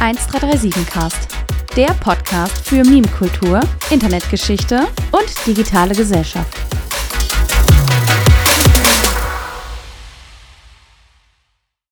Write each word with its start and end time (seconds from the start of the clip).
1337 0.00 0.86
Cast, 0.86 1.28
der 1.76 1.92
Podcast 1.94 2.68
für 2.68 2.84
Meme-Kultur, 2.84 3.60
Internetgeschichte 3.90 4.86
und 5.10 5.46
digitale 5.46 5.92
Gesellschaft. 5.92 6.77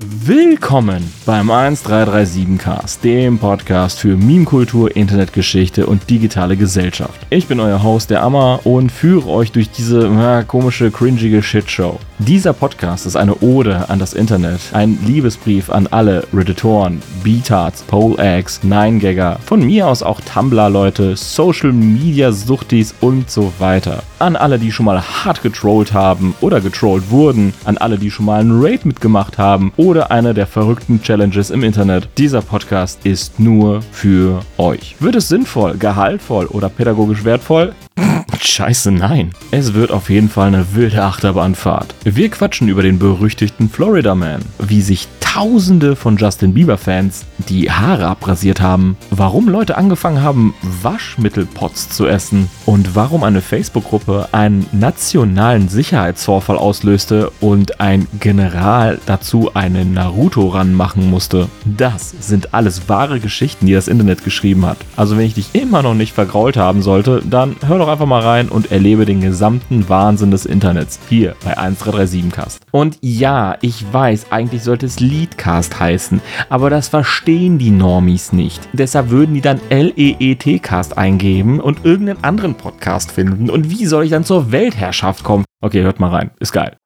Willkommen 0.00 1.12
beim 1.26 1.50
1337 1.50 2.56
Cast, 2.56 3.02
dem 3.02 3.36
Podcast 3.36 3.98
für 3.98 4.16
Meme-Kultur, 4.16 4.94
Internetgeschichte 4.94 5.86
und 5.86 6.08
digitale 6.08 6.56
Gesellschaft. 6.56 7.26
Ich 7.30 7.48
bin 7.48 7.58
euer 7.58 7.82
Host, 7.82 8.10
der 8.10 8.22
Ammer, 8.22 8.60
und 8.62 8.92
führe 8.92 9.28
euch 9.28 9.50
durch 9.50 9.70
diese 9.70 10.06
äh, 10.06 10.44
komische, 10.44 10.92
cringige 10.92 11.42
Shitshow. 11.42 11.98
Dieser 12.20 12.52
Podcast 12.52 13.06
ist 13.06 13.16
eine 13.16 13.34
Ode 13.40 13.88
an 13.88 13.98
das 13.98 14.12
Internet, 14.12 14.60
ein 14.72 15.00
Liebesbrief 15.04 15.68
an 15.68 15.88
alle 15.88 16.24
Redditoren, 16.32 17.02
Beatards, 17.24 17.82
Poleags, 17.82 18.62
Nine-Gagger, 18.62 19.40
von 19.44 19.66
mir 19.66 19.88
aus 19.88 20.04
auch 20.04 20.20
Tumblr-Leute, 20.20 21.16
Social-Media-Suchtis 21.16 22.94
und 23.00 23.28
so 23.30 23.52
weiter. 23.58 24.04
An 24.20 24.36
alle, 24.36 24.60
die 24.60 24.70
schon 24.70 24.86
mal 24.86 25.00
hart 25.00 25.42
getrollt 25.42 25.92
haben 25.92 26.36
oder 26.40 26.60
getrollt 26.60 27.10
wurden, 27.10 27.52
an 27.64 27.78
alle, 27.78 27.98
die 27.98 28.12
schon 28.12 28.26
mal 28.26 28.40
einen 28.40 28.62
Raid 28.62 28.84
mitgemacht 28.84 29.38
haben 29.38 29.72
oder 29.76 29.87
eine 29.96 30.34
der 30.34 30.46
verrückten 30.46 31.02
Challenges 31.02 31.50
im 31.50 31.64
Internet. 31.64 32.10
Dieser 32.18 32.42
Podcast 32.42 33.00
ist 33.04 33.40
nur 33.40 33.80
für 33.90 34.40
euch. 34.58 34.96
Wird 35.00 35.14
es 35.14 35.28
sinnvoll, 35.28 35.78
gehaltvoll 35.78 36.44
oder 36.46 36.68
pädagogisch 36.68 37.24
wertvoll? 37.24 37.74
Scheiße, 38.38 38.92
nein. 38.92 39.32
Es 39.50 39.72
wird 39.72 39.90
auf 39.90 40.10
jeden 40.10 40.28
Fall 40.28 40.48
eine 40.48 40.74
wilde 40.74 41.02
Achterbahnfahrt. 41.02 41.94
Wir 42.04 42.28
quatschen 42.28 42.68
über 42.68 42.82
den 42.82 42.98
berüchtigten 42.98 43.70
Florida 43.70 44.14
Man, 44.14 44.42
wie 44.58 44.82
sich 44.82 45.08
Tausende 45.34 45.94
von 45.94 46.16
Justin 46.16 46.54
Bieber-Fans 46.54 47.26
die 47.48 47.70
Haare 47.70 48.06
abrasiert 48.06 48.60
haben, 48.60 48.96
warum 49.10 49.48
Leute 49.48 49.76
angefangen 49.76 50.22
haben, 50.22 50.54
Waschmittelpots 50.82 51.90
zu 51.90 52.06
essen 52.06 52.48
und 52.64 52.96
warum 52.96 53.22
eine 53.22 53.42
Facebook-Gruppe 53.42 54.30
einen 54.32 54.66
nationalen 54.72 55.68
Sicherheitsvorfall 55.68 56.56
auslöste 56.56 57.30
und 57.40 57.78
ein 57.78 58.08
General 58.18 58.98
dazu 59.04 59.54
einen 59.54 59.92
Naruto-Run 59.92 60.72
machen 60.72 61.08
musste. 61.10 61.48
Das 61.64 62.14
sind 62.20 62.54
alles 62.54 62.88
wahre 62.88 63.20
Geschichten, 63.20 63.66
die 63.66 63.74
das 63.74 63.86
Internet 63.86 64.24
geschrieben 64.24 64.64
hat. 64.64 64.78
Also 64.96 65.18
wenn 65.18 65.26
ich 65.26 65.34
dich 65.34 65.50
immer 65.52 65.82
noch 65.82 65.94
nicht 65.94 66.14
vergrault 66.14 66.56
haben 66.56 66.82
sollte, 66.82 67.22
dann 67.24 67.54
hör 67.66 67.78
doch 67.78 67.88
einfach 67.88 68.06
mal 68.06 68.22
rein 68.22 68.48
und 68.48 68.72
erlebe 68.72 69.04
den 69.04 69.20
gesamten 69.20 69.88
Wahnsinn 69.90 70.30
des 70.30 70.46
Internets 70.46 70.98
hier 71.08 71.36
bei 71.44 71.56
1337cast. 71.56 72.60
Und 72.72 72.96
ja, 73.02 73.56
ich 73.60 73.84
weiß, 73.92 74.32
eigentlich 74.32 74.62
sollte 74.62 74.86
es 74.86 74.98
Leadcast 75.28 75.78
heißen, 75.78 76.20
aber 76.48 76.70
das 76.70 76.88
verstehen 76.88 77.58
die 77.58 77.70
Normies 77.70 78.32
nicht. 78.32 78.68
Deshalb 78.72 79.10
würden 79.10 79.34
die 79.34 79.40
dann 79.40 79.60
L-E-E-T-Cast 79.68 80.96
eingeben 80.96 81.60
und 81.60 81.84
irgendeinen 81.84 82.24
anderen 82.24 82.54
Podcast 82.54 83.12
finden. 83.12 83.50
Und 83.50 83.70
wie 83.70 83.86
soll 83.86 84.04
ich 84.04 84.10
dann 84.10 84.24
zur 84.24 84.52
Weltherrschaft 84.52 85.24
kommen? 85.24 85.44
Okay, 85.60 85.82
hört 85.82 86.00
mal 86.00 86.10
rein. 86.10 86.30
Ist 86.40 86.52
geil. 86.52 86.76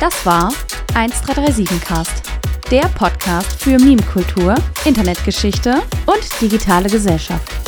Das 0.00 0.26
war 0.26 0.52
1337 0.94 1.80
Cast, 1.80 2.22
der 2.70 2.88
Podcast 2.94 3.62
für 3.62 3.78
Meme-Kultur, 3.78 4.54
Internetgeschichte 4.84 5.82
und 6.06 6.40
digitale 6.40 6.88
Gesellschaft. 6.88 7.61